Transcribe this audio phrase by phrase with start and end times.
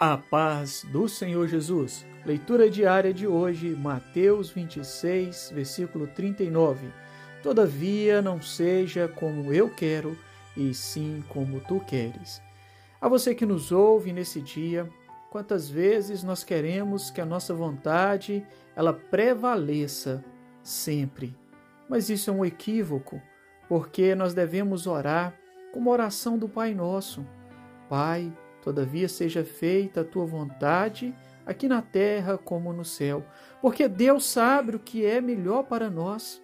[0.00, 2.06] A paz do Senhor Jesus.
[2.24, 6.86] Leitura diária de hoje, Mateus 26, versículo 39.
[7.42, 10.16] Todavia não seja como eu quero,
[10.56, 12.40] e sim como tu queres.
[13.00, 14.88] A você que nos ouve nesse dia,
[15.30, 18.46] quantas vezes nós queremos que a nossa vontade
[18.76, 20.24] ela prevaleça
[20.62, 21.34] sempre.
[21.88, 23.20] Mas isso é um equívoco,
[23.68, 25.34] porque nós devemos orar
[25.72, 27.26] como a oração do Pai Nosso.
[27.88, 31.14] Pai, Todavia seja feita a tua vontade,
[31.46, 33.24] aqui na terra como no céu,
[33.62, 36.42] porque Deus sabe o que é melhor para nós.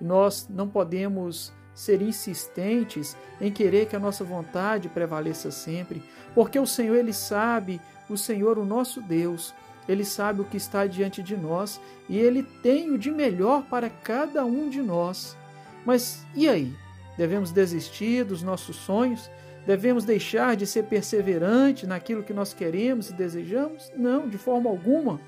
[0.00, 6.02] Nós não podemos ser insistentes em querer que a nossa vontade prevaleça sempre,
[6.34, 9.54] porque o Senhor ele sabe, o Senhor o nosso Deus,
[9.88, 13.90] ele sabe o que está diante de nós e ele tem o de melhor para
[13.90, 15.36] cada um de nós.
[15.84, 16.72] Mas e aí?
[17.16, 19.30] Devemos desistir dos nossos sonhos?
[19.66, 23.90] Devemos deixar de ser perseverante naquilo que nós queremos e desejamos?
[23.96, 25.20] Não, de forma alguma.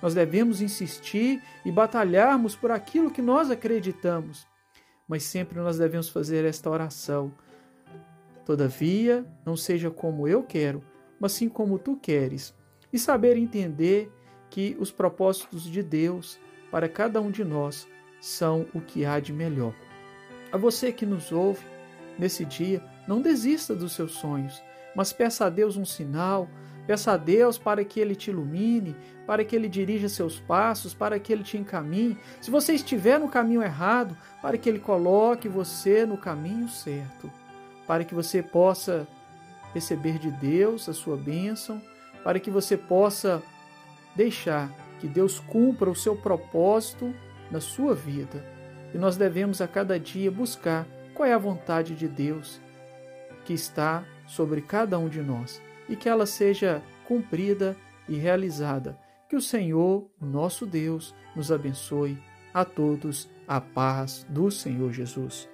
[0.00, 4.46] Nós devemos insistir e batalharmos por aquilo que nós acreditamos.
[5.08, 7.32] Mas sempre nós devemos fazer esta oração.
[8.44, 10.82] Todavia, não seja como eu quero,
[11.18, 12.54] mas sim como tu queres.
[12.92, 14.12] E saber entender
[14.50, 16.38] que os propósitos de Deus
[16.70, 17.88] para cada um de nós
[18.20, 19.74] são o que há de melhor.
[20.52, 21.64] A você que nos ouve
[22.18, 24.62] nesse dia, não desista dos seus sonhos,
[24.94, 26.46] mas peça a Deus um sinal,
[26.86, 28.94] peça a Deus para que Ele te ilumine,
[29.26, 32.18] para que Ele dirija seus passos, para que Ele te encaminhe.
[32.40, 37.32] Se você estiver no caminho errado, para que Ele coloque você no caminho certo,
[37.86, 39.08] para que você possa
[39.72, 41.80] receber de Deus a sua bênção,
[42.22, 43.42] para que você possa
[44.14, 44.70] deixar
[45.00, 47.14] que Deus cumpra o seu propósito
[47.50, 48.44] na sua vida.
[48.92, 52.60] E nós devemos a cada dia buscar qual é a vontade de Deus
[53.48, 57.74] que está sobre cada um de nós e que ela seja cumprida
[58.06, 58.98] e realizada.
[59.26, 62.18] Que o Senhor, nosso Deus, nos abençoe
[62.52, 65.48] a todos a paz do Senhor Jesus.